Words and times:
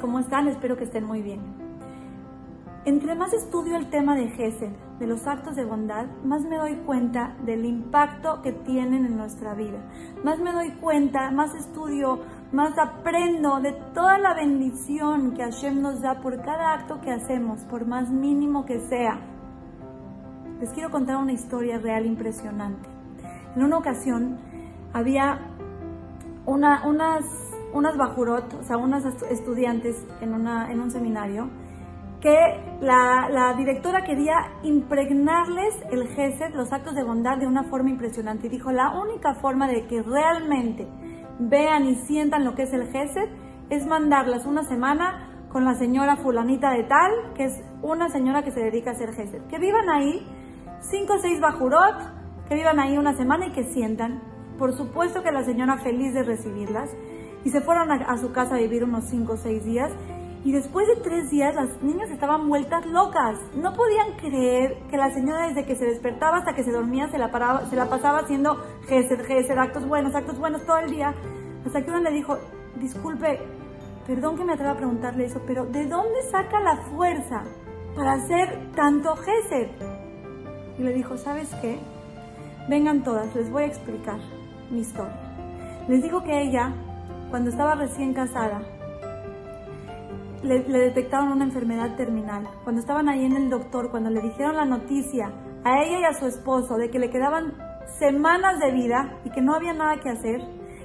¿cómo 0.00 0.18
están? 0.20 0.48
Espero 0.48 0.76
que 0.76 0.84
estén 0.84 1.04
muy 1.04 1.22
bien. 1.22 1.40
Entre 2.86 3.14
más 3.14 3.32
estudio 3.32 3.76
el 3.76 3.88
tema 3.88 4.14
de 4.14 4.28
Gesed, 4.28 4.72
de 4.98 5.06
los 5.06 5.26
actos 5.26 5.56
de 5.56 5.64
bondad, 5.64 6.06
más 6.24 6.42
me 6.42 6.56
doy 6.56 6.76
cuenta 6.84 7.34
del 7.44 7.64
impacto 7.64 8.42
que 8.42 8.52
tienen 8.52 9.06
en 9.06 9.16
nuestra 9.16 9.54
vida. 9.54 9.78
Más 10.22 10.38
me 10.38 10.52
doy 10.52 10.70
cuenta, 10.72 11.30
más 11.30 11.54
estudio, 11.54 12.20
más 12.52 12.78
aprendo 12.78 13.60
de 13.60 13.72
toda 13.94 14.18
la 14.18 14.34
bendición 14.34 15.32
que 15.32 15.42
Hashem 15.42 15.80
nos 15.80 16.02
da 16.02 16.20
por 16.20 16.42
cada 16.42 16.74
acto 16.74 17.00
que 17.00 17.10
hacemos, 17.10 17.60
por 17.64 17.86
más 17.86 18.10
mínimo 18.10 18.66
que 18.66 18.80
sea. 18.80 19.18
Les 20.60 20.70
quiero 20.72 20.90
contar 20.90 21.16
una 21.16 21.32
historia 21.32 21.78
real 21.78 22.04
impresionante. 22.04 22.88
En 23.56 23.64
una 23.64 23.78
ocasión 23.78 24.38
había 24.92 25.38
una, 26.44 26.86
unas, 26.86 27.24
unas 27.74 27.96
bajurot, 27.96 28.54
o 28.54 28.62
sea, 28.62 28.76
unas 28.78 29.04
estudiantes 29.04 30.06
en, 30.20 30.32
una, 30.32 30.70
en 30.72 30.80
un 30.80 30.90
seminario, 30.90 31.50
que 32.20 32.38
la, 32.80 33.54
directora 33.58 34.02
quería 34.02 34.52
impregnarles 34.62 35.74
el 35.90 36.08
GESED, 36.08 36.54
los 36.54 36.72
actos 36.72 36.94
de 36.94 37.04
bondad, 37.04 37.36
de 37.36 37.46
una 37.46 37.64
forma 37.64 37.90
impresionante. 37.90 38.46
Y 38.46 38.50
dijo, 38.50 38.72
la 38.72 38.98
única 38.98 39.34
forma 39.34 39.68
de 39.68 39.86
que 39.86 40.02
realmente 40.02 40.88
vean 41.38 41.84
y 41.84 41.96
sientan 41.96 42.44
lo 42.44 42.54
que 42.54 42.62
es 42.62 42.72
el 42.72 42.90
GESED 42.90 43.28
es 43.68 43.86
mandarlas 43.86 44.46
una 44.46 44.64
semana 44.64 45.46
con 45.50 45.66
la 45.66 45.74
señora 45.74 46.16
fulanita 46.16 46.70
de 46.70 46.84
tal, 46.84 47.12
que 47.34 47.44
es 47.44 47.60
una 47.82 48.08
señora 48.08 48.42
que 48.42 48.52
se 48.52 48.60
dedica 48.60 48.90
a 48.90 48.94
hacer 48.94 49.12
GESED. 49.12 49.42
Que 49.48 49.58
vivan 49.58 49.90
ahí, 49.90 50.26
cinco 50.80 51.14
o 51.14 51.18
seis 51.18 51.40
bajurot, 51.40 52.48
que 52.48 52.54
vivan 52.54 52.80
ahí 52.80 52.96
una 52.96 53.14
semana 53.14 53.48
y 53.48 53.52
que 53.52 53.64
sientan. 53.64 54.22
Por 54.58 54.72
supuesto 54.72 55.22
que 55.22 55.30
la 55.30 55.44
señora 55.44 55.76
feliz 55.76 56.14
de 56.14 56.22
recibirlas. 56.22 56.90
Y 57.44 57.50
se 57.50 57.60
fueron 57.60 57.90
a, 57.90 58.16
su 58.18 58.32
casa 58.32 58.56
a 58.56 58.58
vivir 58.58 58.84
unos 58.84 59.04
cinco 59.04 59.34
o 59.34 59.36
seis 59.36 59.64
días 59.64 59.92
y 60.44 60.52
después 60.52 60.86
de 60.88 60.96
tres 60.96 61.30
días 61.30 61.54
las 61.54 61.82
niñas 61.82 62.10
estaban 62.10 62.48
vueltas 62.48 62.84
locas. 62.86 63.38
No 63.54 63.72
podían 63.74 64.12
creer 64.18 64.78
que 64.90 64.96
la 64.96 65.12
señora 65.12 65.48
desde 65.48 65.64
que 65.64 65.76
se 65.76 65.86
despertaba 65.86 66.38
hasta 66.38 66.54
que 66.54 66.64
se 66.64 66.72
dormía 66.72 67.08
se 67.08 67.18
la, 67.18 67.30
paraba, 67.30 67.66
se 67.66 67.76
la 67.76 67.88
pasaba 67.88 68.20
haciendo 68.20 68.56
gesed, 68.86 69.24
gesed, 69.26 69.56
actos 69.56 69.86
buenos, 69.86 70.14
actos 70.14 70.38
buenos 70.38 70.64
todo 70.66 70.78
el 70.78 70.90
día. 70.90 71.14
Hasta 71.66 71.82
que 71.82 71.90
uno 71.90 72.00
le 72.00 72.10
dijo, 72.10 72.38
disculpe, 72.76 73.40
perdón 74.06 74.36
que 74.36 74.44
me 74.44 74.52
atreva 74.52 74.72
a 74.72 74.76
preguntarle 74.76 75.24
eso, 75.24 75.40
pero 75.46 75.64
¿de 75.66 75.86
dónde 75.86 76.22
saca 76.30 76.60
la 76.60 76.76
fuerza 76.76 77.44
para 77.96 78.12
hacer 78.12 78.70
tanto 78.74 79.16
gesed? 79.16 79.68
Y 80.78 80.82
le 80.82 80.92
dijo, 80.92 81.16
¿sabes 81.16 81.48
qué? 81.62 81.78
Vengan 82.68 83.02
todas, 83.02 83.34
les 83.34 83.50
voy 83.50 83.64
a 83.64 83.66
explicar 83.66 84.18
mi 84.70 84.80
historia. 84.80 85.16
Les 85.88 86.02
dijo 86.02 86.22
que 86.24 86.42
ella, 86.42 86.72
cuando 87.34 87.50
estaba 87.50 87.74
recién 87.74 88.14
casada, 88.14 88.62
le, 90.44 90.62
detectaron 90.62 91.32
una 91.32 91.42
enfermedad 91.42 91.96
terminal. 91.96 92.48
Cuando 92.62 92.80
estaban 92.80 93.08
ahí 93.08 93.24
en 93.24 93.34
el 93.34 93.50
doctor, 93.50 93.90
cuando 93.90 94.08
le 94.08 94.20
dijeron 94.20 94.54
la 94.54 94.64
noticia 94.64 95.32
a 95.64 95.82
ella 95.82 95.98
y 95.98 96.04
a 96.04 96.14
su 96.14 96.26
esposo 96.26 96.76
de 96.76 96.90
que 96.90 97.00
le 97.00 97.10
quedaban 97.10 97.54
semanas 97.98 98.60
de 98.60 98.70
vida 98.70 99.18
y 99.24 99.30
que 99.30 99.42
no 99.42 99.52
había 99.52 99.72
nada 99.72 99.96
que 99.96 100.10
hacer, 100.10 100.42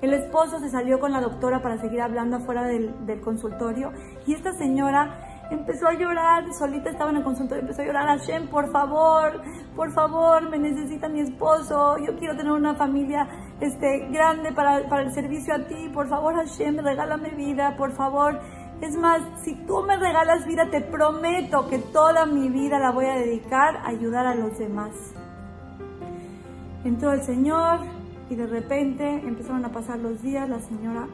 el 0.00 0.14
esposo 0.14 0.60
se 0.60 0.70
salió 0.70 0.98
con 0.98 1.12
la 1.12 1.20
doctora 1.20 1.60
para 1.60 1.76
seguir 1.76 2.00
hablando 2.00 2.38
afuera 2.38 2.62
del, 2.62 3.20
consultorio 3.20 3.92
y 4.26 4.32
esta 4.32 4.54
señora 4.54 5.29
empezó 5.50 5.88
a 5.88 5.94
llorar, 5.94 6.44
solita 6.54 6.90
estaba 6.90 7.10
en 7.10 7.18
el 7.18 7.24
consultorio, 7.24 7.62
empezó 7.62 7.82
a 7.82 7.84
llorar, 7.84 8.06
Hashem, 8.06 8.48
por 8.48 8.70
favor, 8.70 9.42
por 9.76 9.92
favor, 9.92 10.48
me 10.48 10.58
necesita 10.58 11.08
mi 11.08 11.20
esposo, 11.20 11.98
yo 11.98 12.16
quiero 12.16 12.36
tener 12.36 12.52
una 12.52 12.74
familia 12.74 13.28
este, 13.60 14.08
grande 14.10 14.52
para, 14.52 14.88
para 14.88 15.02
el 15.02 15.12
servicio 15.12 15.54
a 15.54 15.66
ti, 15.66 15.90
por 15.92 16.08
favor 16.08 16.34
Hashem, 16.34 16.78
regálame 16.78 17.30
vida, 17.30 17.76
por 17.76 17.92
favor. 17.92 18.40
Es 18.80 18.96
más, 18.96 19.20
si 19.42 19.54
tú 19.66 19.82
me 19.82 19.96
regalas 19.98 20.46
vida, 20.46 20.70
te 20.70 20.80
prometo 20.80 21.68
que 21.68 21.78
toda 21.78 22.24
mi 22.24 22.48
vida 22.48 22.78
la 22.78 22.90
voy 22.92 23.04
a 23.06 23.14
dedicar 23.16 23.76
a 23.76 23.88
ayudar 23.88 24.26
a 24.26 24.34
los 24.34 24.58
demás. 24.58 24.92
Entró 26.84 27.12
el 27.12 27.20
Señor 27.22 27.80
y 28.30 28.36
de 28.36 28.46
repente 28.46 29.06
empezaron 29.06 29.66
a 29.66 29.68
pasar 29.68 29.98
los 29.98 30.22
días, 30.22 30.48
la 30.48 30.60
señora 30.60 31.08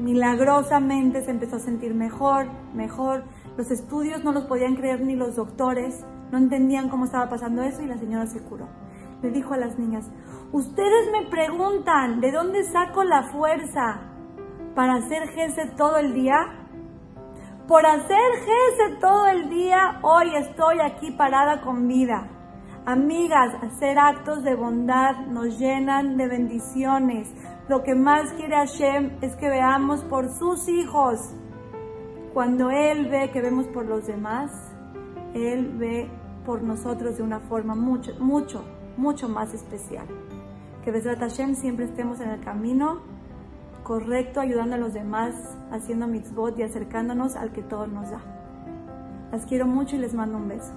milagrosamente 0.00 1.22
se 1.22 1.30
empezó 1.30 1.56
a 1.56 1.60
sentir 1.60 1.94
mejor, 1.94 2.46
mejor. 2.74 3.24
Los 3.56 3.70
estudios 3.70 4.24
no 4.24 4.32
los 4.32 4.44
podían 4.44 4.76
creer 4.76 5.00
ni 5.00 5.14
los 5.14 5.36
doctores, 5.36 6.04
no 6.30 6.38
entendían 6.38 6.88
cómo 6.88 7.04
estaba 7.04 7.28
pasando 7.28 7.62
eso 7.62 7.82
y 7.82 7.86
la 7.86 7.98
señora 7.98 8.26
se 8.26 8.40
curó. 8.40 8.68
Le 9.22 9.30
dijo 9.30 9.54
a 9.54 9.58
las 9.58 9.78
niñas, 9.78 10.10
ustedes 10.52 11.10
me 11.12 11.28
preguntan, 11.28 12.20
¿de 12.20 12.32
dónde 12.32 12.64
saco 12.64 13.04
la 13.04 13.24
fuerza 13.24 14.00
para 14.74 14.94
hacer 14.94 15.28
jefe 15.28 15.66
todo 15.76 15.98
el 15.98 16.14
día? 16.14 16.60
Por 17.70 17.86
hacer 17.86 18.18
Gese 18.44 18.96
todo 19.00 19.28
el 19.28 19.48
día, 19.48 20.00
hoy 20.02 20.34
estoy 20.34 20.80
aquí 20.80 21.12
parada 21.12 21.60
con 21.60 21.86
vida. 21.86 22.26
Amigas, 22.86 23.54
hacer 23.62 23.98
actos 23.98 24.42
de 24.42 24.54
bondad 24.54 25.26
nos 25.26 25.58
llenan 25.58 26.16
de 26.16 26.26
bendiciones. 26.26 27.28
Lo 27.68 27.82
que 27.82 27.94
más 27.94 28.32
quiere 28.32 28.56
Hashem 28.56 29.18
es 29.20 29.36
que 29.36 29.50
veamos 29.50 30.02
por 30.04 30.30
sus 30.30 30.66
hijos. 30.66 31.20
Cuando 32.32 32.70
Él 32.70 33.08
ve 33.10 33.30
que 33.32 33.42
vemos 33.42 33.66
por 33.66 33.84
los 33.84 34.06
demás, 34.06 34.50
Él 35.34 35.74
ve 35.76 36.08
por 36.46 36.62
nosotros 36.62 37.18
de 37.18 37.22
una 37.22 37.40
forma 37.40 37.74
mucho, 37.74 38.12
mucho, 38.18 38.64
mucho 38.96 39.28
más 39.28 39.52
especial. 39.52 40.06
Que 40.82 40.90
desde 40.90 41.14
Hashem 41.16 41.56
siempre 41.56 41.84
estemos 41.84 42.18
en 42.20 42.30
el 42.30 42.40
camino 42.40 43.02
correcto, 43.82 44.40
ayudando 44.40 44.76
a 44.76 44.78
los 44.78 44.94
demás, 44.94 45.34
haciendo 45.70 46.06
mitzvot 46.06 46.58
y 46.58 46.62
acercándonos 46.62 47.36
al 47.36 47.52
que 47.52 47.62
todo 47.62 47.86
nos 47.86 48.10
da. 48.10 48.22
Las 49.32 49.44
quiero 49.44 49.66
mucho 49.66 49.96
y 49.96 49.98
les 49.98 50.14
mando 50.14 50.38
un 50.38 50.48
beso. 50.48 50.72